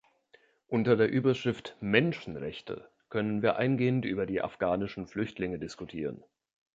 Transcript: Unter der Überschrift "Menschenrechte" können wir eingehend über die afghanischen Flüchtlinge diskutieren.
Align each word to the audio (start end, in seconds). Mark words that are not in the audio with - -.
Unter 0.65 0.95
der 0.95 1.11
Überschrift 1.11 1.77
"Menschenrechte" 1.79 2.89
können 3.09 3.43
wir 3.43 3.57
eingehend 3.57 4.03
über 4.03 4.25
die 4.25 4.41
afghanischen 4.41 5.05
Flüchtlinge 5.05 5.59
diskutieren. 5.59 6.23